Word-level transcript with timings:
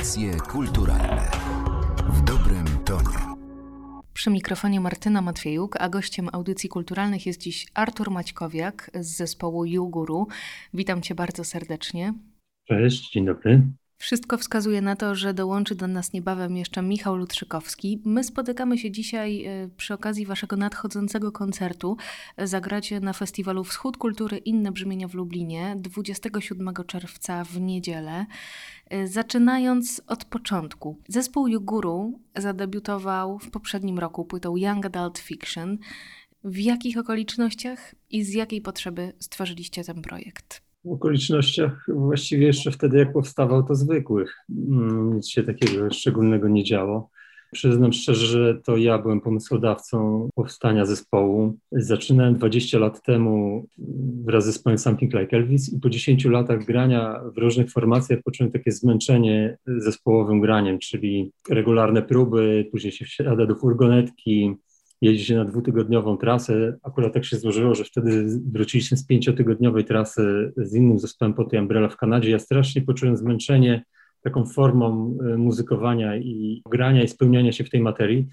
Audycje 0.00 0.32
kulturalne 0.32 1.30
w 2.08 2.24
dobrym 2.24 2.64
tonie. 2.84 3.36
Przy 4.12 4.30
mikrofonie 4.30 4.80
Martyna 4.80 5.22
Matwiejuk, 5.22 5.76
a 5.80 5.88
gościem 5.88 6.28
audycji 6.32 6.68
kulturalnych 6.68 7.26
jest 7.26 7.40
dziś 7.40 7.66
Artur 7.74 8.10
Maćkowiak 8.10 8.90
z 8.94 9.16
zespołu 9.16 9.64
Juguru. 9.64 10.26
Witam 10.74 11.02
cię 11.02 11.14
bardzo 11.14 11.44
serdecznie. 11.44 12.14
Cześć, 12.68 13.12
dzień 13.12 13.26
dobry. 13.26 13.62
Wszystko 14.00 14.38
wskazuje 14.38 14.82
na 14.82 14.96
to, 14.96 15.14
że 15.14 15.34
dołączy 15.34 15.74
do 15.74 15.86
nas 15.86 16.12
niebawem 16.12 16.56
jeszcze 16.56 16.82
Michał 16.82 17.16
Lutrzykowski. 17.16 18.02
My 18.04 18.24
spotykamy 18.24 18.78
się 18.78 18.90
dzisiaj 18.90 19.44
e, 19.44 19.68
przy 19.76 19.94
okazji 19.94 20.26
waszego 20.26 20.56
nadchodzącego 20.56 21.32
koncertu. 21.32 21.96
Zagracie 22.38 23.00
na 23.00 23.12
festiwalu 23.12 23.64
Wschód 23.64 23.96
Kultury 23.96 24.38
Inne 24.38 24.72
Brzmienia 24.72 25.08
w 25.08 25.14
Lublinie 25.14 25.76
27 25.78 26.74
czerwca 26.86 27.44
w 27.44 27.60
niedzielę. 27.60 28.26
E, 28.86 29.06
zaczynając 29.06 30.02
od 30.06 30.24
początku. 30.24 30.96
Zespół 31.08 31.48
Juguru 31.48 32.20
zadebiutował 32.36 33.38
w 33.38 33.50
poprzednim 33.50 33.98
roku 33.98 34.24
płytą 34.24 34.56
Young 34.56 34.86
Adult 34.86 35.18
Fiction. 35.18 35.78
W 36.44 36.58
jakich 36.58 36.98
okolicznościach 36.98 37.94
i 38.10 38.24
z 38.24 38.32
jakiej 38.32 38.60
potrzeby 38.60 39.12
stworzyliście 39.18 39.84
ten 39.84 40.02
projekt? 40.02 40.69
Okolicznościach 40.84 41.86
właściwie 41.88 42.46
jeszcze 42.46 42.70
wtedy, 42.70 42.98
jak 42.98 43.12
powstawał, 43.12 43.62
to 43.62 43.74
zwykłych. 43.74 44.36
Mm, 44.68 45.14
nic 45.14 45.28
się 45.28 45.42
takiego 45.42 45.90
szczególnego 45.90 46.48
nie 46.48 46.64
działo. 46.64 47.10
Przyznam 47.52 47.92
szczerze, 47.92 48.26
że 48.26 48.54
to 48.54 48.76
ja 48.76 48.98
byłem 48.98 49.20
pomysłodawcą 49.20 50.28
powstania 50.34 50.84
zespołu. 50.84 51.58
Zaczynałem 51.72 52.34
20 52.34 52.78
lat 52.78 53.02
temu 53.02 53.66
wraz 54.24 54.44
z 54.44 54.46
zespołem 54.46 54.78
Something 54.78 55.14
Like 55.14 55.36
Elvis 55.36 55.72
i 55.72 55.80
po 55.80 55.90
10 55.90 56.24
latach 56.24 56.64
grania 56.64 57.20
w 57.34 57.38
różnych 57.38 57.70
formacjach 57.70 58.22
poczułem 58.24 58.52
takie 58.52 58.72
zmęczenie 58.72 59.58
zespołowym 59.66 60.40
graniem, 60.40 60.78
czyli 60.78 61.32
regularne 61.50 62.02
próby, 62.02 62.68
później 62.70 62.92
się 62.92 63.04
wsiada 63.04 63.46
do 63.46 63.54
furgonetki, 63.54 64.54
jeździ 65.00 65.24
się 65.24 65.36
na 65.36 65.44
dwutygodniową 65.44 66.16
trasę. 66.16 66.76
Akurat 66.82 67.14
tak 67.14 67.24
się 67.24 67.36
złożyło, 67.36 67.74
że 67.74 67.84
wtedy 67.84 68.26
wróciliśmy 68.52 68.96
z 68.96 69.06
pięciotygodniowej 69.06 69.84
trasy 69.84 70.52
z 70.56 70.74
innym 70.74 70.98
zespołem 70.98 71.34
po 71.34 71.44
tej 71.44 71.60
Umbrella 71.60 71.88
w 71.88 71.96
Kanadzie. 71.96 72.30
Ja 72.30 72.38
strasznie 72.38 72.82
poczułem 72.82 73.16
zmęczenie 73.16 73.84
taką 74.22 74.46
formą 74.46 75.18
e, 75.20 75.36
muzykowania 75.36 76.16
i 76.16 76.62
grania 76.70 77.02
i 77.02 77.08
spełniania 77.08 77.52
się 77.52 77.64
w 77.64 77.70
tej 77.70 77.80
materii. 77.80 78.28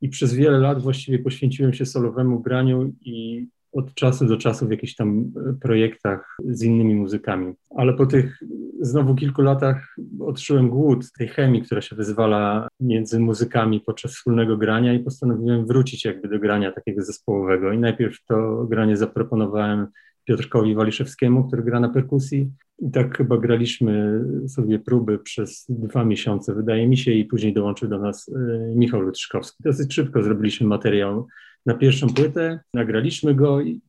I 0.00 0.08
przez 0.08 0.34
wiele 0.34 0.58
lat 0.58 0.82
właściwie 0.82 1.18
poświęciłem 1.18 1.72
się 1.72 1.86
solowemu 1.86 2.40
graniu 2.40 2.92
i 3.00 3.46
od 3.72 3.94
czasu 3.94 4.26
do 4.26 4.36
czasu 4.36 4.66
w 4.66 4.70
jakichś 4.70 4.94
tam 4.94 5.18
e, 5.18 5.52
projektach 5.60 6.36
z 6.44 6.62
innymi 6.62 6.94
muzykami. 6.94 7.54
Ale 7.76 7.94
po 7.94 8.06
tych 8.06 8.42
znowu 8.80 9.14
kilku 9.14 9.42
latach 9.42 9.96
odczułem 10.20 10.68
głód 10.68 11.12
tej 11.18 11.28
chemii, 11.28 11.62
która 11.62 11.80
się 11.80 11.96
wyzwala 11.96 12.68
między 12.80 13.20
muzykami 13.20 13.80
podczas 13.80 14.12
wspólnego 14.12 14.56
grania 14.56 14.94
i 14.94 15.00
postanowiłem 15.00 15.66
wrócić 15.66 16.04
jakby 16.04 16.28
do 16.28 16.38
grania 16.38 16.72
takiego 16.72 17.02
zespołowego. 17.02 17.72
I 17.72 17.78
najpierw 17.78 18.24
to 18.24 18.66
granie 18.70 18.96
zaproponowałem 18.96 19.86
Piotrkowi 20.24 20.74
Waliszewskiemu, 20.74 21.44
który 21.44 21.62
gra 21.62 21.80
na 21.80 21.88
perkusji. 21.88 22.50
I 22.78 22.90
tak 22.90 23.16
chyba 23.16 23.38
graliśmy 23.38 24.24
sobie 24.48 24.78
próby 24.78 25.18
przez 25.18 25.66
dwa 25.68 26.04
miesiące, 26.04 26.54
wydaje 26.54 26.88
mi 26.88 26.96
się, 26.96 27.12
i 27.12 27.24
później 27.24 27.52
dołączył 27.52 27.88
do 27.88 27.98
nas 27.98 28.28
e, 28.28 28.74
Michał 28.74 29.00
Lutrzkowski. 29.00 29.62
Dosyć 29.62 29.94
szybko 29.94 30.22
zrobiliśmy 30.22 30.66
materiał 30.66 31.26
na 31.66 31.74
pierwszą 31.74 32.08
płytę, 32.08 32.60
nagraliśmy 32.74 33.34
go 33.34 33.60
i 33.60 33.80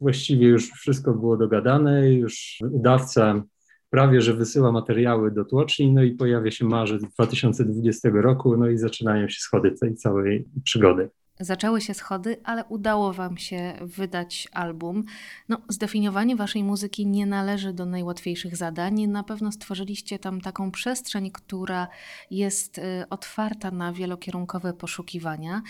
właściwie 0.00 0.48
już 0.48 0.70
wszystko 0.70 1.14
było 1.14 1.36
dogadane, 1.36 2.12
już 2.12 2.58
wydawca 2.62 3.42
prawie, 3.90 4.20
że 4.20 4.34
wysyła 4.34 4.72
materiały 4.72 5.30
do 5.30 5.44
tłoczni, 5.44 5.92
no 5.92 6.02
i 6.02 6.12
pojawia 6.12 6.50
się 6.50 6.64
marzec 6.64 7.02
2020 7.02 8.08
roku, 8.12 8.56
no 8.56 8.68
i 8.68 8.78
zaczynają 8.78 9.28
się 9.28 9.40
schody 9.40 9.70
tej 9.80 9.94
całej 9.94 10.44
przygody. 10.64 11.10
Zaczęły 11.40 11.80
się 11.80 11.94
schody, 11.94 12.36
ale 12.44 12.64
udało 12.64 13.12
Wam 13.12 13.36
się 13.36 13.72
wydać 13.80 14.48
album. 14.52 15.04
No, 15.48 15.58
zdefiniowanie 15.68 16.36
Waszej 16.36 16.64
muzyki 16.64 17.06
nie 17.06 17.26
należy 17.26 17.72
do 17.72 17.86
najłatwiejszych 17.86 18.56
zadań. 18.56 19.06
Na 19.06 19.22
pewno 19.22 19.52
stworzyliście 19.52 20.18
tam 20.18 20.40
taką 20.40 20.70
przestrzeń, 20.70 21.30
która 21.30 21.88
jest 22.30 22.78
y, 22.78 22.82
otwarta 23.10 23.70
na 23.70 23.92
wielokierunkowe 23.92 24.72
poszukiwania. 24.72 25.62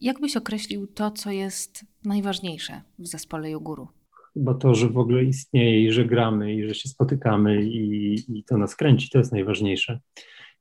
Jak 0.00 0.20
byś 0.20 0.36
określił 0.36 0.86
to, 0.86 1.10
co 1.10 1.30
jest 1.30 1.84
najważniejsze 2.04 2.82
w 2.98 3.06
zespole 3.06 3.50
Joguru? 3.50 3.88
Chyba 4.34 4.54
to, 4.54 4.74
że 4.74 4.88
w 4.88 4.98
ogóle 4.98 5.24
istnieje 5.24 5.84
i 5.84 5.92
że 5.92 6.04
gramy 6.04 6.54
i 6.54 6.68
że 6.68 6.74
się 6.74 6.88
spotykamy 6.88 7.64
i, 7.64 8.14
i 8.38 8.44
to 8.44 8.58
nas 8.58 8.76
kręci, 8.76 9.10
to 9.10 9.18
jest 9.18 9.32
najważniejsze. 9.32 10.00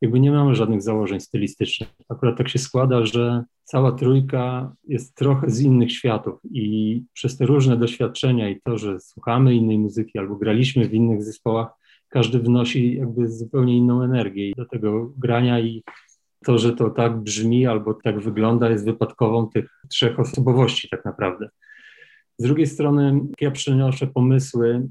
Jakby 0.01 0.19
nie 0.19 0.31
mamy 0.31 0.55
żadnych 0.55 0.81
założeń 0.81 1.19
stylistycznych. 1.19 1.89
Akurat 2.09 2.37
tak 2.37 2.49
się 2.49 2.59
składa, 2.59 3.05
że 3.05 3.43
cała 3.63 3.91
trójka 3.91 4.75
jest 4.83 5.15
trochę 5.15 5.49
z 5.49 5.61
innych 5.61 5.91
światów 5.91 6.39
i 6.51 7.03
przez 7.13 7.37
te 7.37 7.45
różne 7.45 7.77
doświadczenia 7.77 8.49
i 8.49 8.61
to, 8.61 8.77
że 8.77 8.99
słuchamy 8.99 9.55
innej 9.55 9.79
muzyki 9.79 10.19
albo 10.19 10.35
graliśmy 10.35 10.89
w 10.89 10.93
innych 10.93 11.23
zespołach, 11.23 11.67
każdy 12.09 12.39
wnosi 12.39 12.95
jakby 12.95 13.29
zupełnie 13.29 13.77
inną 13.77 14.03
energię 14.03 14.51
do 14.57 14.65
tego 14.65 15.13
grania 15.17 15.59
i 15.59 15.83
to, 16.45 16.57
że 16.57 16.75
to 16.75 16.89
tak 16.89 17.17
brzmi 17.17 17.67
albo 17.67 17.93
tak 17.93 18.19
wygląda, 18.19 18.69
jest 18.69 18.85
wypadkową 18.85 19.49
tych 19.49 19.69
trzech 19.89 20.19
osobowości 20.19 20.89
tak 20.89 21.05
naprawdę. 21.05 21.49
Z 22.37 22.43
drugiej 22.43 22.67
strony, 22.67 23.19
ja 23.41 23.51
przynoszę 23.51 24.07
pomysły. 24.07 24.87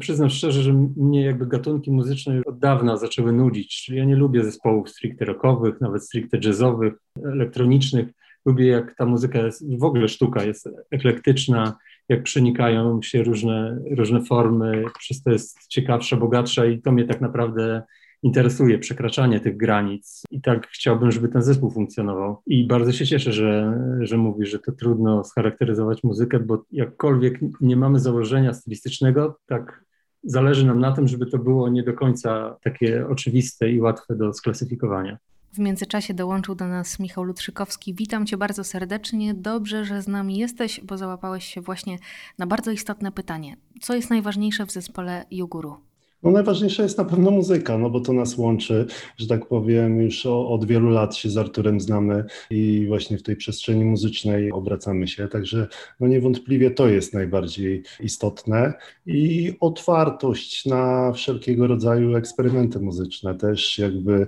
Przyznam 0.00 0.30
szczerze, 0.30 0.62
że 0.62 0.72
mnie 0.96 1.22
jakby 1.24 1.46
gatunki 1.46 1.90
muzyczne 1.90 2.40
od 2.46 2.58
dawna 2.58 2.96
zaczęły 2.96 3.32
nudzić. 3.32 3.84
Czyli 3.84 3.98
ja 3.98 4.04
nie 4.04 4.16
lubię 4.16 4.44
zespołów 4.44 4.90
stricte 4.90 5.24
rockowych, 5.24 5.80
nawet 5.80 6.04
stricte 6.04 6.38
jazzowych, 6.44 6.94
elektronicznych. 7.24 8.08
Lubię, 8.46 8.66
jak 8.66 8.94
ta 8.96 9.06
muzyka 9.06 9.38
jest, 9.38 9.78
w 9.78 9.84
ogóle 9.84 10.08
sztuka 10.08 10.44
jest 10.44 10.68
eklektyczna, 10.90 11.76
jak 12.08 12.22
przenikają 12.22 13.02
się 13.02 13.22
różne, 13.22 13.78
różne 13.90 14.24
formy, 14.24 14.84
przez 14.98 15.22
to 15.22 15.30
jest 15.30 15.66
ciekawsza, 15.68 16.16
bogatsza 16.16 16.66
i 16.66 16.82
to 16.82 16.92
mnie 16.92 17.04
tak 17.04 17.20
naprawdę 17.20 17.82
interesuje 18.22 18.78
przekraczanie 18.78 19.40
tych 19.40 19.56
granic 19.56 20.22
i 20.30 20.40
tak 20.40 20.66
chciałbym, 20.66 21.10
żeby 21.10 21.28
ten 21.28 21.42
zespół 21.42 21.70
funkcjonował. 21.70 22.42
I 22.46 22.66
bardzo 22.66 22.92
się 22.92 23.06
cieszę, 23.06 23.32
że, 23.32 23.80
że 24.00 24.16
mówisz, 24.16 24.50
że 24.50 24.58
to 24.58 24.72
trudno 24.72 25.24
scharakteryzować 25.24 26.04
muzykę, 26.04 26.38
bo 26.40 26.64
jakkolwiek 26.72 27.40
nie 27.60 27.76
mamy 27.76 28.00
założenia 28.00 28.54
stylistycznego, 28.54 29.38
tak 29.46 29.84
zależy 30.22 30.66
nam 30.66 30.80
na 30.80 30.92
tym, 30.92 31.08
żeby 31.08 31.26
to 31.26 31.38
było 31.38 31.68
nie 31.68 31.82
do 31.82 31.94
końca 31.94 32.56
takie 32.62 33.06
oczywiste 33.08 33.70
i 33.70 33.80
łatwe 33.80 34.16
do 34.16 34.32
sklasyfikowania. 34.32 35.18
W 35.52 35.58
międzyczasie 35.58 36.14
dołączył 36.14 36.54
do 36.54 36.66
nas 36.66 36.98
Michał 36.98 37.24
Lutrzykowski. 37.24 37.94
Witam 37.94 38.26
Cię 38.26 38.36
bardzo 38.36 38.64
serdecznie. 38.64 39.34
Dobrze, 39.34 39.84
że 39.84 40.02
z 40.02 40.08
nami 40.08 40.38
jesteś, 40.38 40.80
bo 40.84 40.96
załapałeś 40.96 41.44
się 41.44 41.60
właśnie 41.60 41.98
na 42.38 42.46
bardzo 42.46 42.70
istotne 42.70 43.12
pytanie. 43.12 43.56
Co 43.80 43.94
jest 43.94 44.10
najważniejsze 44.10 44.66
w 44.66 44.72
zespole 44.72 45.24
Juguru? 45.30 45.87
No 46.22 46.30
najważniejsza 46.30 46.82
jest 46.82 46.98
na 46.98 47.04
pewno 47.04 47.30
muzyka, 47.30 47.78
no 47.78 47.90
bo 47.90 48.00
to 48.00 48.12
nas 48.12 48.38
łączy, 48.38 48.86
że 49.16 49.26
tak 49.26 49.46
powiem, 49.46 50.02
już 50.02 50.26
od 50.26 50.64
wielu 50.64 50.90
lat 50.90 51.16
się 51.16 51.30
z 51.30 51.36
Arturem 51.36 51.80
znamy 51.80 52.24
i 52.50 52.86
właśnie 52.88 53.18
w 53.18 53.22
tej 53.22 53.36
przestrzeni 53.36 53.84
muzycznej 53.84 54.52
obracamy 54.52 55.08
się, 55.08 55.28
także 55.28 55.68
no 56.00 56.06
niewątpliwie 56.06 56.70
to 56.70 56.88
jest 56.88 57.14
najbardziej 57.14 57.82
istotne. 58.00 58.72
I 59.06 59.52
otwartość 59.60 60.66
na 60.66 61.12
wszelkiego 61.12 61.66
rodzaju 61.66 62.16
eksperymenty 62.16 62.80
muzyczne 62.80 63.34
też 63.34 63.78
jakby 63.78 64.26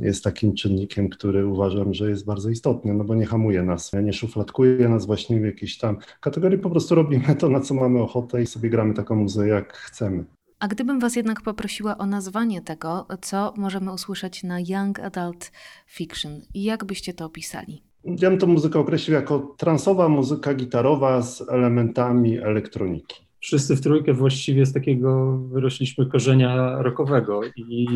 jest 0.00 0.24
takim 0.24 0.54
czynnikiem, 0.54 1.08
który 1.08 1.46
uważam, 1.46 1.94
że 1.94 2.10
jest 2.10 2.24
bardzo 2.24 2.50
istotny, 2.50 2.94
no 2.94 3.04
bo 3.04 3.14
nie 3.14 3.26
hamuje 3.26 3.62
nas, 3.62 3.92
nie 4.02 4.12
szufladkuje 4.12 4.88
nas 4.88 5.06
właśnie 5.06 5.40
w 5.40 5.44
jakiejś 5.44 5.78
tam 5.78 5.96
kategorii, 6.20 6.58
po 6.58 6.70
prostu 6.70 6.94
robimy 6.94 7.36
to, 7.38 7.48
na 7.48 7.60
co 7.60 7.74
mamy 7.74 8.02
ochotę 8.02 8.42
i 8.42 8.46
sobie 8.46 8.70
gramy 8.70 8.94
taką 8.94 9.14
muzykę, 9.14 9.48
jak 9.48 9.72
chcemy. 9.72 10.24
A 10.62 10.68
gdybym 10.68 11.00
Was 11.00 11.16
jednak 11.16 11.40
poprosiła 11.40 11.98
o 11.98 12.06
nazwanie 12.06 12.60
tego, 12.60 13.06
co 13.20 13.54
możemy 13.56 13.92
usłyszeć 13.92 14.42
na 14.42 14.58
Young 14.60 15.00
Adult 15.00 15.52
Fiction, 15.86 16.40
jak 16.54 16.84
byście 16.84 17.14
to 17.14 17.24
opisali? 17.24 17.82
Ja 18.04 18.30
bym 18.30 18.38
tę 18.38 18.46
muzykę 18.46 18.78
określił 18.78 19.14
jako 19.14 19.54
transowa 19.58 20.08
muzyka 20.08 20.54
gitarowa 20.54 21.22
z 21.22 21.48
elementami 21.48 22.38
elektroniki. 22.38 23.16
Wszyscy 23.40 23.76
w 23.76 23.80
trójkę 23.80 24.12
właściwie 24.12 24.66
z 24.66 24.72
takiego 24.72 25.38
wyrośliśmy 25.38 26.06
korzenia 26.06 26.82
rockowego 26.82 27.40
i 27.56 27.86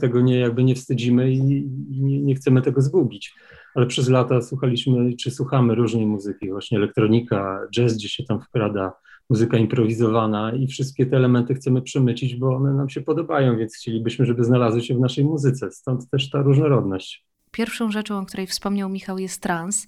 tego 0.00 0.20
nie, 0.20 0.38
jakby 0.38 0.64
nie 0.64 0.74
wstydzimy 0.74 1.32
i 1.32 1.42
nie, 1.90 2.20
nie 2.20 2.34
chcemy 2.34 2.62
tego 2.62 2.80
zgubić. 2.80 3.34
Ale 3.74 3.86
przez 3.86 4.08
lata 4.08 4.42
słuchaliśmy, 4.42 5.16
czy 5.16 5.30
słuchamy 5.30 5.74
różnej 5.74 6.06
muzyki, 6.06 6.50
właśnie 6.50 6.78
elektronika, 6.78 7.60
jazz 7.74 7.94
gdzie 7.96 8.08
się 8.08 8.24
tam 8.24 8.40
wkrada, 8.40 8.92
muzyka 9.30 9.56
improwizowana 9.56 10.52
i 10.52 10.66
wszystkie 10.66 11.06
te 11.06 11.16
elementy 11.16 11.54
chcemy 11.54 11.82
przemycić, 11.82 12.36
bo 12.36 12.56
one 12.56 12.74
nam 12.74 12.88
się 12.88 13.00
podobają, 13.00 13.56
więc 13.56 13.76
chcielibyśmy, 13.76 14.26
żeby 14.26 14.44
znalazły 14.44 14.82
się 14.82 14.94
w 14.94 15.00
naszej 15.00 15.24
muzyce. 15.24 15.70
Stąd 15.70 16.10
też 16.10 16.30
ta 16.30 16.42
różnorodność. 16.42 17.24
Pierwszą 17.50 17.90
rzeczą, 17.90 18.18
o 18.18 18.26
której 18.26 18.46
wspomniał 18.46 18.88
Michał, 18.88 19.18
jest 19.18 19.42
trans, 19.42 19.86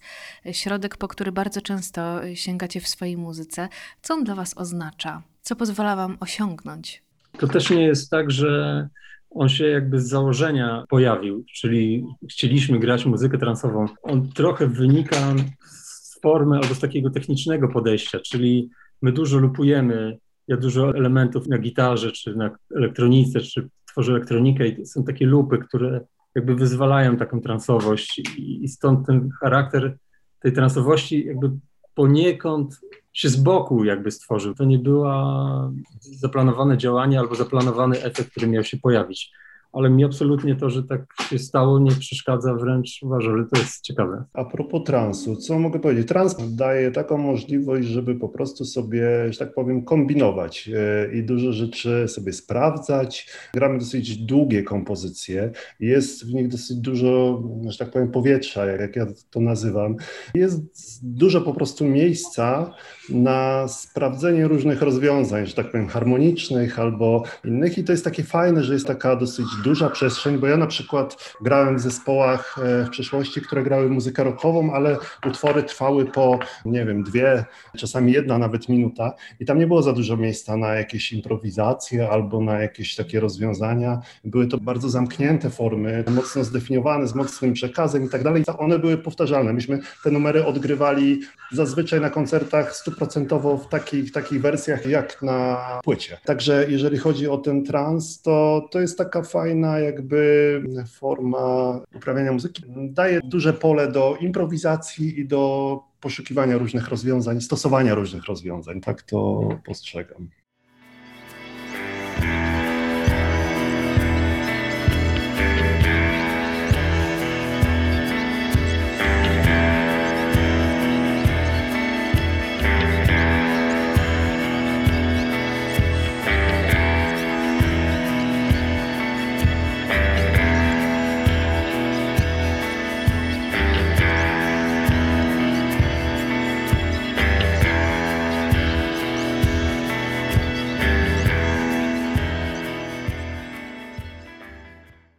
środek, 0.52 0.96
po 0.96 1.08
który 1.08 1.32
bardzo 1.32 1.60
często 1.60 2.20
sięgacie 2.34 2.80
w 2.80 2.88
swojej 2.88 3.16
muzyce. 3.16 3.68
Co 4.02 4.14
on 4.14 4.24
dla 4.24 4.34
Was 4.34 4.58
oznacza? 4.58 5.22
Co 5.42 5.56
pozwala 5.56 5.96
Wam 5.96 6.16
osiągnąć? 6.20 7.02
To 7.38 7.48
też 7.48 7.70
nie 7.70 7.82
jest 7.82 8.10
tak, 8.10 8.30
że 8.30 8.88
on 9.30 9.48
się 9.48 9.64
jakby 9.66 10.00
z 10.00 10.08
założenia 10.08 10.84
pojawił, 10.88 11.44
czyli 11.54 12.04
chcieliśmy 12.30 12.78
grać 12.78 13.06
muzykę 13.06 13.38
transową. 13.38 13.86
On 14.02 14.28
trochę 14.28 14.66
wynika 14.66 15.34
z 15.70 16.20
formy 16.20 16.56
albo 16.56 16.74
z 16.74 16.80
takiego 16.80 17.10
technicznego 17.10 17.68
podejścia, 17.68 18.18
czyli 18.20 18.70
my 19.02 19.12
dużo 19.12 19.38
lupujemy, 19.38 20.18
ja 20.48 20.56
dużo 20.56 20.96
elementów 20.96 21.48
na 21.48 21.58
gitarze, 21.58 22.12
czy 22.12 22.36
na 22.36 22.50
elektronice, 22.76 23.40
czy 23.40 23.68
tworzę 23.86 24.12
elektronikę 24.12 24.68
i 24.68 24.86
są 24.86 25.04
takie 25.04 25.26
lupy, 25.26 25.58
które 25.58 26.00
jakby 26.34 26.54
wyzwalają 26.54 27.16
taką 27.16 27.40
transowość. 27.40 28.22
I, 28.38 28.68
stąd 28.68 29.06
ten 29.06 29.30
charakter 29.40 29.96
tej 30.40 30.52
transowości 30.52 31.26
jakby 31.26 31.50
poniekąd 31.94 32.80
się 33.12 33.28
z 33.28 33.36
boku 33.36 33.84
jakby 33.84 34.10
stworzył. 34.10 34.54
To 34.54 34.64
nie 34.64 34.78
było 34.78 35.12
zaplanowane 36.00 36.78
działanie 36.78 37.18
albo 37.18 37.34
zaplanowany 37.34 38.02
efekt, 38.02 38.30
który 38.30 38.46
miał 38.46 38.64
się 38.64 38.76
pojawić 38.78 39.32
ale 39.72 39.90
mi 39.90 40.04
absolutnie 40.04 40.56
to, 40.56 40.70
że 40.70 40.82
tak 40.82 41.04
się 41.28 41.38
stało, 41.38 41.78
nie 41.78 41.90
przeszkadza, 41.90 42.54
wręcz 42.54 43.00
uważam, 43.02 43.38
że 43.38 43.44
to 43.44 43.60
jest 43.60 43.82
ciekawe. 43.82 44.24
A 44.32 44.44
propos 44.44 44.84
transu, 44.84 45.36
co 45.36 45.58
mogę 45.58 45.80
powiedzieć? 45.80 46.08
Trans 46.08 46.36
daje 46.56 46.90
taką 46.90 47.18
możliwość, 47.18 47.88
żeby 47.88 48.14
po 48.14 48.28
prostu 48.28 48.64
sobie, 48.64 49.32
że 49.32 49.38
tak 49.38 49.54
powiem, 49.54 49.84
kombinować 49.84 50.70
e, 50.74 51.14
i 51.14 51.22
dużo 51.22 51.52
rzeczy 51.52 52.08
sobie 52.08 52.32
sprawdzać. 52.32 53.30
Gramy 53.54 53.78
dosyć 53.78 54.16
długie 54.16 54.62
kompozycje, 54.62 55.50
jest 55.80 56.26
w 56.26 56.34
nich 56.34 56.48
dosyć 56.48 56.76
dużo, 56.76 57.42
że 57.68 57.78
tak 57.78 57.90
powiem, 57.90 58.10
powietrza, 58.10 58.66
jak 58.66 58.96
ja 58.96 59.06
to 59.30 59.40
nazywam. 59.40 59.96
Jest 60.34 60.60
dużo 61.02 61.40
po 61.40 61.54
prostu 61.54 61.84
miejsca 61.84 62.74
na 63.08 63.68
sprawdzenie 63.68 64.48
różnych 64.48 64.82
rozwiązań, 64.82 65.46
że 65.46 65.54
tak 65.54 65.70
powiem, 65.70 65.88
harmonicznych 65.88 66.78
albo 66.78 67.22
innych 67.44 67.78
i 67.78 67.84
to 67.84 67.92
jest 67.92 68.04
takie 68.04 68.22
fajne, 68.22 68.64
że 68.64 68.74
jest 68.74 68.86
taka 68.86 69.16
dosyć 69.16 69.46
duża 69.64 69.90
przestrzeń, 69.90 70.38
bo 70.38 70.46
ja 70.46 70.56
na 70.56 70.66
przykład 70.66 71.34
grałem 71.40 71.76
w 71.76 71.80
zespołach 71.80 72.56
e, 72.62 72.84
w 72.84 72.90
przeszłości, 72.90 73.40
które 73.40 73.62
grały 73.62 73.88
muzykę 73.88 74.24
rockową, 74.24 74.72
ale 74.72 74.98
utwory 75.26 75.62
trwały 75.62 76.04
po, 76.04 76.38
nie 76.64 76.84
wiem, 76.84 77.02
dwie, 77.02 77.44
czasami 77.76 78.12
jedna 78.12 78.38
nawet 78.38 78.68
minuta 78.68 79.12
i 79.40 79.44
tam 79.44 79.58
nie 79.58 79.66
było 79.66 79.82
za 79.82 79.92
dużo 79.92 80.16
miejsca 80.16 80.56
na 80.56 80.74
jakieś 80.74 81.12
improwizacje 81.12 82.08
albo 82.10 82.40
na 82.40 82.60
jakieś 82.60 82.96
takie 82.96 83.20
rozwiązania. 83.20 84.00
Były 84.24 84.46
to 84.46 84.58
bardzo 84.58 84.88
zamknięte 84.88 85.50
formy, 85.50 86.04
mocno 86.10 86.44
zdefiniowane, 86.44 87.06
z 87.06 87.14
mocnym 87.14 87.52
przekazem 87.52 88.04
i 88.04 88.08
tak 88.08 88.22
dalej. 88.22 88.44
One 88.58 88.78
były 88.78 88.98
powtarzalne. 88.98 89.52
Myśmy 89.52 89.78
te 90.04 90.10
numery 90.10 90.44
odgrywali 90.44 91.20
zazwyczaj 91.52 92.00
na 92.00 92.10
koncertach 92.10 92.76
stuprocentowo 92.76 93.56
w 93.56 93.68
takich, 93.68 94.12
takich 94.12 94.40
wersjach 94.40 94.86
jak 94.86 95.22
na 95.22 95.58
płycie. 95.84 96.18
Także 96.24 96.66
jeżeli 96.68 96.98
chodzi 96.98 97.28
o 97.28 97.38
ten 97.38 97.64
trans, 97.64 98.22
to, 98.22 98.68
to 98.70 98.80
jest 98.80 98.98
taka 98.98 99.22
fajna 99.22 99.49
fajna 99.50 99.78
jakby 99.78 100.62
forma 100.86 101.80
uprawiania 101.94 102.32
muzyki. 102.32 102.62
Daje 102.76 103.20
duże 103.24 103.52
pole 103.52 103.92
do 103.92 104.16
improwizacji 104.20 105.20
i 105.20 105.26
do 105.26 105.80
poszukiwania 106.00 106.58
różnych 106.58 106.88
rozwiązań, 106.88 107.40
stosowania 107.40 107.94
różnych 107.94 108.24
rozwiązań. 108.24 108.80
Tak 108.80 109.02
to 109.02 109.48
postrzegam. 109.66 110.28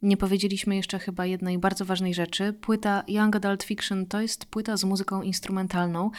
Nie 0.02 0.16
powiedzieliśmy 0.16 0.76
jeszcze 0.76 0.98
chyba 0.98 1.26
jednej 1.26 1.58
bardzo 1.58 1.84
ważnej 1.84 2.14
rzeczy. 2.14 2.52
Płyta 2.52 3.04
Young 3.08 3.36
Adult 3.36 3.62
Fiction 3.62 4.06
to 4.06 4.20
jest 4.20 4.46
płyta 4.46 4.76
z 4.76 4.84
muzyką 4.84 5.22
instrumentalną. 5.22 6.10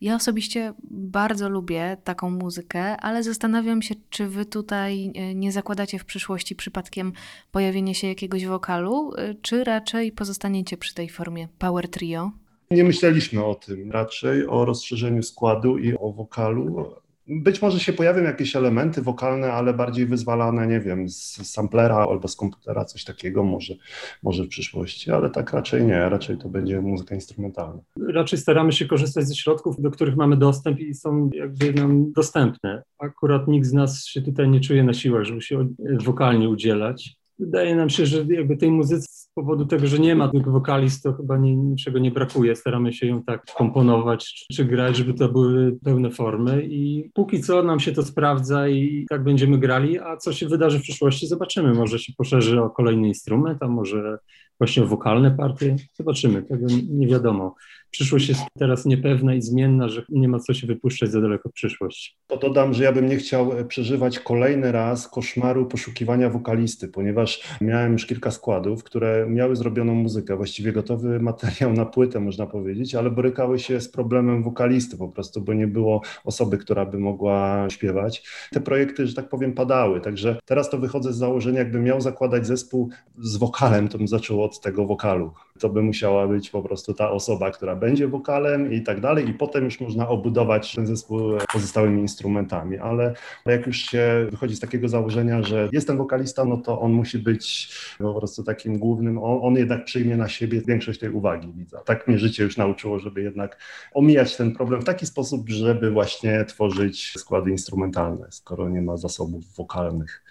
Ja 0.00 0.14
osobiście 0.14 0.74
bardzo 0.90 1.48
lubię 1.48 1.96
taką 2.04 2.30
muzykę, 2.30 2.96
ale 2.96 3.22
zastanawiam 3.22 3.82
się, 3.82 3.94
czy 4.10 4.26
wy 4.26 4.44
tutaj 4.44 5.12
e, 5.14 5.34
nie 5.34 5.52
zakładacie 5.52 5.98
w 5.98 6.04
przyszłości 6.04 6.56
przypadkiem 6.56 7.12
pojawienia 7.52 7.94
się 7.94 8.06
jakiegoś 8.06 8.46
wokalu, 8.46 9.12
e, 9.16 9.34
czy 9.34 9.64
raczej 9.64 10.12
pozostaniecie 10.12 10.76
przy 10.76 10.94
tej 10.94 11.08
formie 11.08 11.48
Power 11.58 11.88
Trio? 11.88 12.30
Nie 12.70 12.84
myśleliśmy 12.84 13.44
o 13.44 13.54
tym, 13.54 13.90
raczej 13.90 14.46
o 14.46 14.64
rozszerzeniu 14.64 15.22
składu 15.22 15.78
i 15.78 15.96
o 15.98 16.12
wokalu. 16.12 16.94
Być 17.26 17.62
może 17.62 17.80
się 17.80 17.92
pojawią 17.92 18.22
jakieś 18.22 18.56
elementy 18.56 19.02
wokalne, 19.02 19.52
ale 19.52 19.74
bardziej 19.74 20.06
wyzwalane, 20.06 20.66
nie 20.66 20.80
wiem, 20.80 21.08
z 21.08 21.52
samplera 21.52 21.96
albo 21.96 22.28
z 22.28 22.36
komputera, 22.36 22.84
coś 22.84 23.04
takiego 23.04 23.44
może, 23.44 23.74
może 24.22 24.44
w 24.44 24.48
przyszłości, 24.48 25.10
ale 25.10 25.30
tak 25.30 25.52
raczej 25.52 25.84
nie, 25.84 26.08
raczej 26.08 26.38
to 26.38 26.48
będzie 26.48 26.80
muzyka 26.80 27.14
instrumentalna. 27.14 27.80
Raczej 28.08 28.38
staramy 28.38 28.72
się 28.72 28.86
korzystać 28.86 29.28
ze 29.28 29.34
środków, 29.34 29.80
do 29.82 29.90
których 29.90 30.16
mamy 30.16 30.36
dostęp 30.36 30.80
i 30.80 30.94
są 30.94 31.30
jakby 31.34 31.72
nam 31.72 32.12
dostępne. 32.12 32.82
Akurat 32.98 33.48
nikt 33.48 33.66
z 33.66 33.72
nas 33.72 34.04
się 34.04 34.22
tutaj 34.22 34.48
nie 34.48 34.60
czuje 34.60 34.84
na 34.84 34.94
siłach, 34.94 35.24
żeby 35.24 35.42
się 35.42 35.68
wokalnie 36.04 36.48
udzielać. 36.48 37.16
Wydaje 37.38 37.76
nam 37.76 37.90
się, 37.90 38.06
że 38.06 38.24
jakby 38.28 38.56
tej 38.56 38.70
muzyce 38.70 39.19
powodu 39.40 39.66
tego, 39.66 39.86
że 39.86 39.98
nie 39.98 40.14
ma 40.14 40.28
tych 40.28 40.48
wokalist, 40.48 41.02
to 41.02 41.12
chyba 41.12 41.36
niczego 41.36 41.98
nie 41.98 42.10
brakuje. 42.10 42.56
Staramy 42.56 42.92
się 42.92 43.06
ją 43.06 43.22
tak 43.22 43.54
komponować 43.54 44.34
czy, 44.34 44.54
czy, 44.54 44.64
grać, 44.64 44.96
żeby 44.96 45.14
to 45.14 45.28
były 45.28 45.78
pełne 45.84 46.10
formy 46.10 46.66
i 46.66 47.10
póki 47.14 47.40
co 47.40 47.62
nam 47.62 47.80
się 47.80 47.92
to 47.92 48.02
sprawdza 48.02 48.68
i 48.68 49.06
tak 49.08 49.24
będziemy 49.24 49.58
grali, 49.58 49.98
a 49.98 50.16
co 50.16 50.32
się 50.32 50.48
wydarzy 50.48 50.78
w 50.78 50.82
przyszłości 50.82 51.26
zobaczymy. 51.26 51.74
Może 51.74 51.98
się 51.98 52.12
poszerzy 52.16 52.62
o 52.62 52.70
kolejny 52.70 53.08
instrument, 53.08 53.62
a 53.62 53.68
może 53.68 54.18
właśnie 54.60 54.84
wokalne 54.84 55.30
partie. 55.30 55.76
Zobaczymy, 55.94 56.42
tego 56.42 56.66
nie 56.88 57.06
wiadomo 57.06 57.54
przyszłość 57.90 58.28
jest 58.28 58.42
teraz 58.58 58.86
niepewna 58.86 59.34
i 59.34 59.42
zmienna, 59.42 59.88
że 59.88 60.02
nie 60.08 60.28
ma 60.28 60.38
co 60.38 60.54
się 60.54 60.66
wypuszczać 60.66 61.10
za 61.10 61.20
daleko 61.20 61.48
w 61.48 61.52
przyszłość. 61.52 62.16
To 62.26 62.36
dodam, 62.36 62.74
że 62.74 62.84
ja 62.84 62.92
bym 62.92 63.08
nie 63.08 63.16
chciał 63.16 63.52
e, 63.52 63.64
przeżywać 63.64 64.18
kolejny 64.18 64.72
raz 64.72 65.08
koszmaru 65.08 65.66
poszukiwania 65.66 66.30
wokalisty, 66.30 66.88
ponieważ 66.88 67.42
miałem 67.60 67.92
już 67.92 68.06
kilka 68.06 68.30
składów, 68.30 68.84
które 68.84 69.26
miały 69.28 69.56
zrobioną 69.56 69.94
muzykę, 69.94 70.36
właściwie 70.36 70.72
gotowy 70.72 71.20
materiał 71.30 71.72
na 71.72 71.86
płytę, 71.86 72.20
można 72.20 72.46
powiedzieć, 72.46 72.94
ale 72.94 73.10
borykały 73.10 73.58
się 73.58 73.80
z 73.80 73.88
problemem 73.88 74.42
wokalisty 74.42 74.96
po 74.96 75.08
prostu, 75.08 75.40
bo 75.40 75.54
nie 75.54 75.66
było 75.66 76.02
osoby, 76.24 76.58
która 76.58 76.86
by 76.86 76.98
mogła 76.98 77.66
śpiewać. 77.70 78.28
Te 78.52 78.60
projekty, 78.60 79.06
że 79.06 79.14
tak 79.14 79.28
powiem, 79.28 79.52
padały, 79.52 80.00
także 80.00 80.38
teraz 80.44 80.70
to 80.70 80.78
wychodzę 80.78 81.12
z 81.12 81.16
założenia, 81.16 81.58
jakbym 81.58 81.84
miał 81.84 82.00
zakładać 82.00 82.46
zespół 82.46 82.90
z 83.18 83.36
wokalem, 83.36 83.88
to 83.88 83.98
bym 83.98 84.08
zaczął 84.08 84.44
od 84.44 84.49
tego 84.58 84.86
wokalu. 84.86 85.32
To 85.60 85.68
by 85.68 85.82
musiała 85.82 86.28
być 86.28 86.50
po 86.50 86.62
prostu 86.62 86.94
ta 86.94 87.10
osoba, 87.10 87.50
która 87.50 87.76
będzie 87.76 88.08
wokalem 88.08 88.72
i 88.72 88.82
tak 88.82 89.00
dalej 89.00 89.28
i 89.28 89.34
potem 89.34 89.64
już 89.64 89.80
można 89.80 90.08
obudować 90.08 90.74
ten 90.74 90.86
zespół 90.86 91.20
pozostałymi 91.52 92.00
instrumentami, 92.00 92.78
ale 92.78 93.14
jak 93.46 93.66
już 93.66 93.76
się 93.76 94.26
wychodzi 94.30 94.56
z 94.56 94.60
takiego 94.60 94.88
założenia, 94.88 95.42
że 95.42 95.68
jest 95.72 95.86
ten 95.86 95.96
wokalista, 95.96 96.44
no 96.44 96.56
to 96.56 96.80
on 96.80 96.92
musi 96.92 97.18
być 97.18 97.74
po 97.98 98.14
prostu 98.14 98.44
takim 98.44 98.78
głównym, 98.78 99.18
on, 99.18 99.38
on 99.42 99.54
jednak 99.54 99.84
przyjmie 99.84 100.16
na 100.16 100.28
siebie 100.28 100.60
większość 100.66 101.00
tej 101.00 101.10
uwagi 101.10 101.52
widza. 101.52 101.80
Tak 101.80 102.08
mnie 102.08 102.18
życie 102.18 102.42
już 102.42 102.56
nauczyło, 102.56 102.98
żeby 102.98 103.22
jednak 103.22 103.58
omijać 103.94 104.36
ten 104.36 104.52
problem 104.52 104.80
w 104.80 104.84
taki 104.84 105.06
sposób, 105.06 105.48
żeby 105.48 105.90
właśnie 105.90 106.44
tworzyć 106.44 107.12
składy 107.16 107.50
instrumentalne, 107.50 108.26
skoro 108.30 108.68
nie 108.68 108.82
ma 108.82 108.96
zasobów 108.96 109.44
wokalnych. 109.56 110.22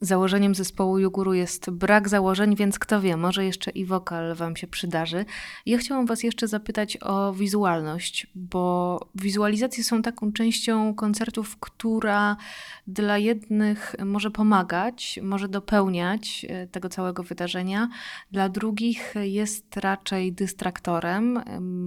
Założeniem 0.00 0.54
zespołu 0.54 0.98
Juguru 0.98 1.34
jest 1.34 1.70
brak 1.70 2.08
założeń, 2.08 2.56
więc 2.56 2.78
kto 2.78 3.00
wie, 3.00 3.16
może 3.16 3.44
jeszcze 3.44 3.70
i 3.70 3.84
wokal 3.84 4.34
Wam 4.34 4.56
się 4.56 4.66
przydarzy. 4.66 5.24
Ja 5.66 5.78
chciałam 5.78 6.06
Was 6.06 6.22
jeszcze 6.22 6.48
zapytać 6.48 6.98
o 7.02 7.32
wizualność, 7.32 8.26
bo 8.34 9.00
wizualizacje 9.14 9.84
są 9.84 10.02
taką 10.02 10.32
częścią 10.32 10.94
koncertów, 10.94 11.56
która 11.60 12.36
dla 12.86 13.18
jednych 13.18 13.96
może 14.04 14.30
pomagać, 14.30 15.20
może 15.22 15.48
dopełniać 15.48 16.46
e, 16.48 16.66
tego 16.66 16.88
całego 16.88 17.22
wydarzenia, 17.22 17.88
dla 18.32 18.48
drugich 18.48 19.14
jest 19.22 19.76
raczej 19.76 20.32
dystraktorem, 20.32 21.40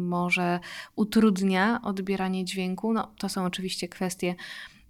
może 0.08 0.60
utrudnia 0.96 1.82
odbieranie 1.84 2.46
dźwięku. 2.46 2.94
No, 2.94 3.12
to 3.18 3.30
są 3.30 3.46
oczywiście 3.46 3.88
kwestie 3.88 4.36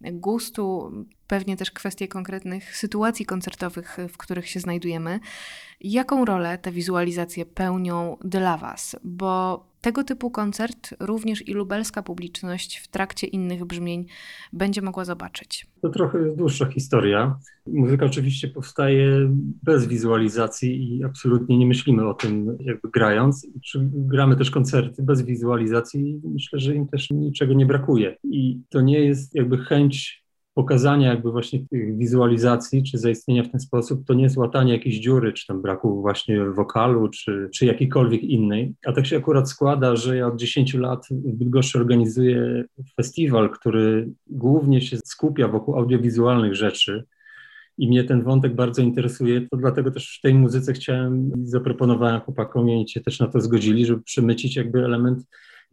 gustu, 0.01 0.91
pewnie 1.27 1.57
też 1.57 1.71
kwestie 1.71 2.07
konkretnych 2.07 2.77
sytuacji 2.77 3.25
koncertowych, 3.25 3.97
w 4.09 4.17
których 4.17 4.49
się 4.49 4.59
znajdujemy. 4.59 5.19
Jaką 5.81 6.25
rolę 6.25 6.57
te 6.57 6.71
wizualizacje 6.71 7.45
pełnią 7.45 8.17
dla 8.21 8.57
Was? 8.57 8.95
Bo 9.03 9.65
tego 9.87 10.03
typu 10.03 10.31
koncert 10.31 10.95
również 10.99 11.47
i 11.47 11.53
lubelska 11.53 12.03
publiczność 12.03 12.77
w 12.77 12.87
trakcie 12.87 13.27
innych 13.27 13.65
brzmień 13.65 14.05
będzie 14.53 14.81
mogła 14.81 15.05
zobaczyć? 15.05 15.67
To 15.81 15.89
trochę 15.89 16.35
dłuższa 16.35 16.65
historia. 16.65 17.39
Muzyka 17.67 18.05
oczywiście 18.05 18.47
powstaje 18.47 19.33
bez 19.63 19.87
wizualizacji 19.87 20.97
i 20.97 21.03
absolutnie 21.03 21.57
nie 21.57 21.65
myślimy 21.65 22.07
o 22.07 22.13
tym 22.13 22.57
jakby 22.59 22.89
grając. 22.89 23.47
Gramy 23.91 24.35
też 24.35 24.51
koncerty 24.51 25.03
bez 25.03 25.21
wizualizacji 25.21 26.21
myślę, 26.23 26.59
że 26.59 26.75
im 26.75 26.87
też 26.87 27.09
niczego 27.09 27.53
nie 27.53 27.65
brakuje. 27.65 28.17
I 28.23 28.61
to 28.69 28.81
nie 28.81 28.99
jest 28.99 29.35
jakby 29.35 29.57
chęć 29.57 30.26
pokazania 30.57 31.07
jakby 31.07 31.31
właśnie 31.31 31.59
tych 31.69 31.97
wizualizacji, 31.97 32.83
czy 32.83 32.97
zaistnienia 32.97 33.43
w 33.43 33.49
ten 33.51 33.59
sposób, 33.59 34.05
to 34.05 34.13
nie 34.13 34.23
jest 34.23 34.37
łatanie 34.37 34.73
jakiejś 34.73 34.99
dziury, 34.99 35.33
czy 35.33 35.47
tam 35.47 35.61
braku 35.61 36.01
właśnie 36.01 36.45
wokalu, 36.45 37.09
czy, 37.09 37.49
czy 37.53 37.65
jakiejkolwiek 37.65 38.23
innej. 38.23 38.73
A 38.85 38.91
tak 38.91 39.05
się 39.05 39.17
akurat 39.17 39.49
składa, 39.49 39.95
że 39.95 40.17
ja 40.17 40.27
od 40.27 40.35
10 40.35 40.73
lat 40.73 41.07
w 41.11 41.33
Bydgoszczy 41.33 41.79
organizuję 41.79 42.63
festiwal, 42.95 43.49
który 43.49 44.09
głównie 44.27 44.81
się 44.81 44.97
skupia 45.05 45.47
wokół 45.47 45.75
audiowizualnych 45.75 46.55
rzeczy. 46.55 47.03
I 47.77 47.87
mnie 47.87 48.03
ten 48.03 48.23
wątek 48.23 48.55
bardzo 48.55 48.81
interesuje, 48.81 49.47
to 49.51 49.57
dlatego 49.57 49.91
też 49.91 50.17
w 50.17 50.21
tej 50.21 50.33
muzyce 50.33 50.73
chciałem 50.73 51.31
zaproponowałem 51.43 52.21
chłopakom 52.21 52.69
i 52.69 52.89
się 52.89 53.01
też 53.01 53.19
na 53.19 53.27
to 53.27 53.41
zgodzili, 53.41 53.85
żeby 53.85 54.03
przemycić 54.03 54.55
jakby 54.55 54.85
element 54.85 55.23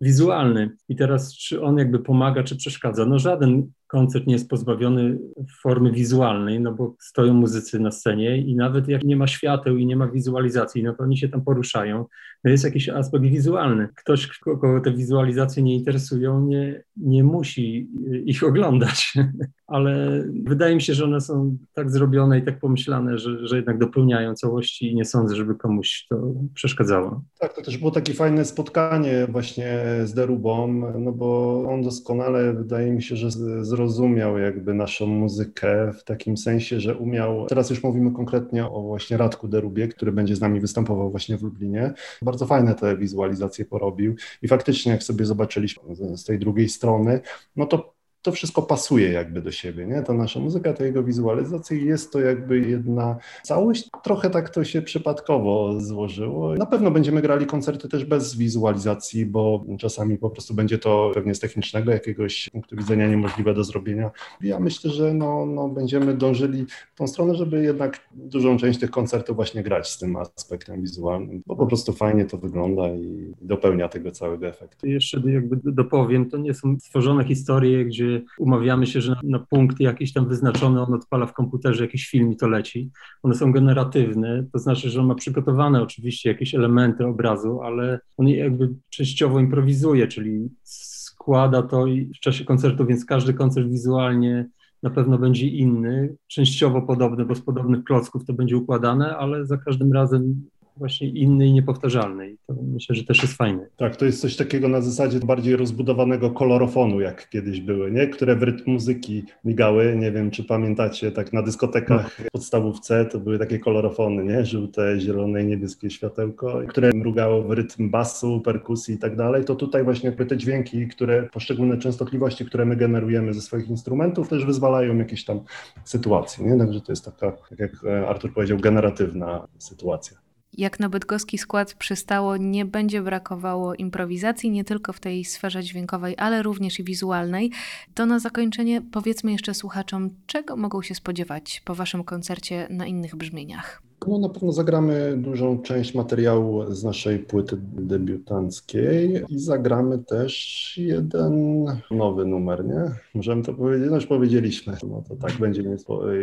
wizualny. 0.00 0.70
I 0.88 0.96
teraz, 0.96 1.36
czy 1.36 1.62
on 1.62 1.78
jakby 1.78 1.98
pomaga, 1.98 2.42
czy 2.42 2.56
przeszkadza? 2.56 3.06
No 3.06 3.18
żaden 3.18 3.72
koncert 3.86 4.26
nie 4.26 4.32
jest 4.32 4.48
pozbawiony 4.48 5.18
formy 5.62 5.92
wizualnej, 5.92 6.60
no 6.60 6.72
bo 6.72 6.94
stoją 7.00 7.34
muzycy 7.34 7.80
na 7.80 7.90
scenie 7.90 8.38
i 8.38 8.54
nawet 8.56 8.88
jak 8.88 9.04
nie 9.04 9.16
ma 9.16 9.26
świateł 9.26 9.76
i 9.76 9.86
nie 9.86 9.96
ma 9.96 10.08
wizualizacji, 10.08 10.82
no 10.82 10.94
to 10.94 11.02
oni 11.02 11.18
się 11.18 11.28
tam 11.28 11.44
poruszają, 11.44 12.06
no 12.44 12.50
jest 12.50 12.64
jakiś 12.64 12.88
aspekt 12.88 13.24
wizualny. 13.24 13.88
Ktoś, 13.96 14.38
kogo 14.38 14.80
te 14.80 14.92
wizualizacje 14.92 15.62
nie 15.62 15.74
interesują, 15.74 16.46
nie, 16.46 16.82
nie 16.96 17.24
musi 17.24 17.88
ich 18.24 18.44
oglądać, 18.44 19.14
ale 19.66 20.24
wydaje 20.44 20.74
mi 20.74 20.82
się, 20.82 20.94
że 20.94 21.04
one 21.04 21.20
są 21.20 21.56
tak 21.74 21.90
zrobione 21.90 22.38
i 22.38 22.42
tak 22.42 22.60
pomyślane, 22.60 23.18
że, 23.18 23.46
że 23.46 23.56
jednak 23.56 23.78
dopełniają 23.78 24.34
całości 24.34 24.90
i 24.90 24.94
nie 24.94 25.04
sądzę, 25.04 25.36
żeby 25.36 25.54
komuś 25.54 26.06
to 26.10 26.34
przeszkadzało. 26.54 27.22
Tak, 27.38 27.54
to 27.54 27.62
też 27.62 27.78
było 27.78 27.90
takie 27.90 28.14
fajne 28.14 28.44
spotkanie 28.44 29.26
właśnie 29.28 29.80
z 30.04 30.14
Derubą, 30.14 30.68
no 30.98 31.12
bo 31.12 31.62
on 31.68 31.82
doskonale, 31.82 32.54
wydaje 32.54 32.92
mi 32.92 33.02
się, 33.02 33.16
że 33.16 33.30
zrozumiał 33.74 34.38
jakby 34.38 34.74
naszą 34.74 35.06
muzykę 35.06 35.92
w 35.92 36.04
takim 36.04 36.36
sensie, 36.36 36.80
że 36.80 36.96
umiał, 36.96 37.46
teraz 37.46 37.70
już 37.70 37.82
mówimy 37.82 38.12
konkretnie 38.12 38.66
o 38.66 38.82
właśnie 38.82 39.16
Radku 39.16 39.48
Derubie, 39.48 39.88
który 39.88 40.12
będzie 40.12 40.36
z 40.36 40.40
nami 40.40 40.60
występował 40.60 41.10
właśnie 41.10 41.36
w 41.36 41.42
Lublinie. 41.42 41.92
Bardzo 42.22 42.46
fajne 42.46 42.74
te 42.74 42.96
wizualizacje 42.96 43.64
porobił 43.64 44.14
i 44.42 44.48
faktycznie 44.48 44.92
jak 44.92 45.02
sobie 45.02 45.24
zobaczyliśmy 45.24 45.82
z 46.16 46.24
tej 46.24 46.38
drugiej 46.38 46.68
strony, 46.68 47.20
no 47.56 47.66
to 47.66 47.93
to 48.24 48.32
wszystko 48.32 48.62
pasuje 48.62 49.12
jakby 49.12 49.42
do 49.42 49.52
siebie, 49.52 49.86
nie? 49.86 50.02
Ta 50.02 50.12
nasza 50.12 50.40
muzyka, 50.40 50.72
to 50.72 50.84
jego 50.84 51.02
wizualizacja 51.02 51.76
jest 51.76 52.12
to 52.12 52.20
jakby 52.20 52.60
jedna 52.60 53.16
całość. 53.42 53.90
Trochę 54.02 54.30
tak 54.30 54.50
to 54.50 54.64
się 54.64 54.82
przypadkowo 54.82 55.80
złożyło. 55.80 56.54
Na 56.54 56.66
pewno 56.66 56.90
będziemy 56.90 57.22
grali 57.22 57.46
koncerty 57.46 57.88
też 57.88 58.04
bez 58.04 58.36
wizualizacji, 58.36 59.26
bo 59.26 59.64
czasami 59.78 60.18
po 60.18 60.30
prostu 60.30 60.54
będzie 60.54 60.78
to 60.78 61.10
pewnie 61.14 61.34
z 61.34 61.40
technicznego 61.40 61.92
jakiegoś 61.92 62.50
punktu 62.50 62.76
widzenia 62.76 63.08
niemożliwe 63.08 63.54
do 63.54 63.64
zrobienia. 63.64 64.10
Ja 64.40 64.60
myślę, 64.60 64.90
że 64.90 65.14
no, 65.14 65.46
no 65.46 65.68
będziemy 65.68 66.14
dążyli 66.14 66.66
w 66.94 66.98
tą 66.98 67.06
stronę, 67.06 67.34
żeby 67.34 67.62
jednak 67.62 68.00
dużą 68.14 68.56
część 68.56 68.80
tych 68.80 68.90
koncertów 68.90 69.36
właśnie 69.36 69.62
grać 69.62 69.90
z 69.90 69.98
tym 69.98 70.16
aspektem 70.16 70.80
wizualnym, 70.80 71.42
bo 71.46 71.56
po 71.56 71.66
prostu 71.66 71.92
fajnie 71.92 72.24
to 72.24 72.38
wygląda 72.38 72.88
i 72.88 73.32
dopełnia 73.42 73.88
tego 73.88 74.10
całego 74.10 74.46
efektu. 74.46 74.86
Jeszcze 74.86 75.22
jakby 75.26 75.72
dopowiem, 75.72 76.30
to 76.30 76.38
nie 76.38 76.54
są 76.54 76.76
stworzone 76.80 77.24
historie, 77.24 77.84
gdzie 77.84 78.13
umawiamy 78.38 78.86
się, 78.86 79.00
że 79.00 79.12
na, 79.12 79.20
na 79.24 79.38
punkt 79.38 79.80
jakiś 79.80 80.12
tam 80.12 80.28
wyznaczony 80.28 80.82
on 80.82 80.94
odpala 80.94 81.26
w 81.26 81.32
komputerze 81.32 81.84
jakiś 81.84 82.08
film 82.08 82.32
i 82.32 82.36
to 82.36 82.48
leci. 82.48 82.90
One 83.22 83.34
są 83.34 83.52
generatywne, 83.52 84.44
to 84.52 84.58
znaczy, 84.58 84.90
że 84.90 85.00
on 85.00 85.06
ma 85.06 85.14
przygotowane 85.14 85.82
oczywiście 85.82 86.28
jakieś 86.28 86.54
elementy 86.54 87.06
obrazu, 87.06 87.60
ale 87.62 88.00
on 88.16 88.28
jakby 88.28 88.74
częściowo 88.90 89.40
improwizuje, 89.40 90.08
czyli 90.08 90.48
składa 90.62 91.62
to 91.62 91.84
w 92.16 92.20
czasie 92.20 92.44
koncertu, 92.44 92.86
więc 92.86 93.04
każdy 93.04 93.34
koncert 93.34 93.68
wizualnie 93.68 94.48
na 94.84 94.90
pewno 94.90 95.18
będzie 95.18 95.48
inny, 95.48 96.16
częściowo 96.26 96.82
podobny, 96.82 97.24
bo 97.24 97.34
z 97.34 97.40
podobnych 97.40 97.84
klocków 97.84 98.24
to 98.24 98.32
będzie 98.32 98.56
układane, 98.56 99.16
ale 99.16 99.46
za 99.46 99.56
każdym 99.56 99.92
razem 99.92 100.44
właśnie 100.76 101.08
inny 101.08 101.46
i 101.46 101.52
niepowtarzalny. 101.52 102.30
I 102.30 102.36
to 102.46 102.54
myślę, 102.62 102.94
że 102.94 103.04
też 103.04 103.22
jest 103.22 103.34
fajne. 103.34 103.66
Tak, 103.76 103.96
to 103.96 104.04
jest 104.04 104.20
coś 104.20 104.36
takiego 104.36 104.68
na 104.68 104.80
zasadzie 104.80 105.18
bardziej 105.18 105.56
rozbudowanego 105.56 106.30
kolorofonu, 106.30 107.00
jak 107.00 107.28
kiedyś 107.28 107.60
były, 107.60 107.90
nie? 107.90 108.06
które 108.06 108.36
w 108.36 108.42
rytm 108.42 108.70
muzyki 108.70 109.24
migały. 109.44 109.96
Nie 109.96 110.12
wiem, 110.12 110.30
czy 110.30 110.44
pamiętacie, 110.44 111.12
tak 111.12 111.32
na 111.32 111.42
dyskotekach 111.42 112.18
no. 112.18 112.24
podstawówce 112.32 113.04
to 113.04 113.18
były 113.18 113.38
takie 113.38 113.58
kolorofony, 113.58 114.24
nie? 114.24 114.46
żółte, 114.46 115.00
zielone 115.00 115.42
i 115.42 115.46
niebieskie 115.46 115.90
światełko, 115.90 116.60
które 116.68 116.90
mrugało 116.92 117.42
w 117.42 117.50
rytm 117.50 117.90
basu, 117.90 118.40
perkusji 118.40 118.94
i 118.94 118.98
tak 118.98 119.16
dalej. 119.16 119.44
To 119.44 119.54
tutaj 119.54 119.84
właśnie 119.84 120.12
te 120.12 120.36
dźwięki, 120.36 120.88
które 120.88 121.22
poszczególne 121.22 121.78
częstotliwości, 121.78 122.44
które 122.44 122.64
my 122.64 122.76
generujemy 122.76 123.34
ze 123.34 123.40
swoich 123.40 123.68
instrumentów, 123.68 124.28
też 124.28 124.44
wyzwalają 124.44 124.98
jakieś 124.98 125.24
tam 125.24 125.40
sytuacje. 125.84 126.46
Nie? 126.46 126.58
Także 126.58 126.80
to 126.80 126.92
jest 126.92 127.04
taka, 127.04 127.32
tak 127.32 127.58
jak 127.58 127.84
Artur 128.08 128.34
powiedział, 128.34 128.58
generatywna 128.58 129.46
sytuacja 129.58 130.23
jak 130.58 130.80
na 130.80 130.88
bydgoski 130.88 131.38
skład 131.38 131.74
przystało, 131.74 132.36
nie 132.36 132.64
będzie 132.64 133.02
brakowało 133.02 133.74
improwizacji 133.74 134.50
nie 134.50 134.64
tylko 134.64 134.92
w 134.92 135.00
tej 135.00 135.24
sferze 135.24 135.62
dźwiękowej, 135.62 136.14
ale 136.18 136.42
również 136.42 136.80
i 136.80 136.84
wizualnej. 136.84 137.50
To 137.94 138.06
na 138.06 138.18
zakończenie 138.18 138.82
powiedzmy 138.82 139.32
jeszcze 139.32 139.54
słuchaczom, 139.54 140.10
czego 140.26 140.56
mogą 140.56 140.82
się 140.82 140.94
spodziewać 140.94 141.62
po 141.64 141.74
Waszym 141.74 142.04
koncercie 142.04 142.66
na 142.70 142.86
innych 142.86 143.16
brzmieniach. 143.16 143.82
No 144.08 144.18
na 144.18 144.28
pewno 144.28 144.52
zagramy 144.52 145.16
dużą 145.16 145.58
część 145.58 145.94
materiału 145.94 146.74
z 146.74 146.84
naszej 146.84 147.18
płyty 147.18 147.56
debiutanckiej 147.60 149.24
i 149.28 149.38
zagramy 149.38 149.98
też 149.98 150.74
jeden 150.76 151.64
nowy 151.90 152.24
numer, 152.24 152.64
nie? 152.64 152.82
Możemy 153.14 153.42
to 153.42 153.54
powiedzieć? 153.54 153.88
No 153.90 153.94
już 153.96 154.06
powiedzieliśmy. 154.06 154.76
No 154.88 155.02
to 155.08 155.16
tak, 155.16 155.32
będzie 155.32 155.62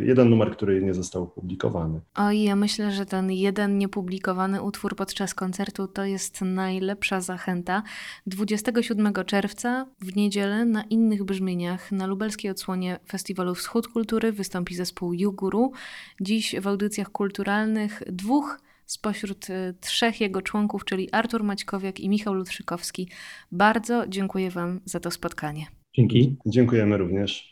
jeden 0.02 0.30
numer, 0.30 0.52
który 0.52 0.82
nie 0.82 0.94
został 0.94 1.24
opublikowany. 1.24 2.00
Oj, 2.16 2.44
ja 2.44 2.56
myślę, 2.56 2.92
że 2.92 3.06
ten 3.06 3.32
jeden 3.32 3.78
niepublikowany 3.78 4.62
utwór 4.62 4.96
podczas 4.96 5.34
koncertu 5.34 5.88
to 5.88 6.06
jest 6.06 6.42
najlepsza 6.42 7.22
zachęta. 7.22 7.84
27 8.28 9.14
czerwca 9.26 9.86
w 10.02 10.16
niedzielę 10.16 10.66
na 10.66 10.84
innych 10.84 11.24
brzmieniach 11.24 11.92
na 11.92 12.06
lubelskiej 12.06 12.52
odsłonie 12.52 13.00
Festiwalu 13.10 13.56
Wschód 13.56 13.88
Kultury 13.88 14.32
wystąpi 14.32 14.76
zespół 14.76 15.14
Juguru. 15.14 15.72
Dziś 16.22 16.56
w 16.62 16.68
audycjach 16.68 17.10
kulturalnych 17.10 17.71
dwóch 18.08 18.60
spośród 18.86 19.50
y, 19.50 19.74
trzech 19.82 20.22
jego 20.22 20.42
członków, 20.42 20.86
czyli 20.86 21.10
Artur 21.12 21.44
Maćkowiak 21.44 22.00
i 22.00 22.10
Michał 22.10 22.34
Lutrzykowski. 22.34 23.10
Bardzo 23.52 24.08
dziękuję 24.08 24.52
Wam 24.52 24.80
za 24.86 25.00
to 25.00 25.12
spotkanie. 25.12 25.66
Dzięki. 25.94 26.38
Dziękujemy 26.46 26.98
również. 26.98 27.51